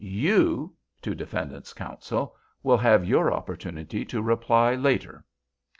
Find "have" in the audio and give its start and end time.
2.79-3.05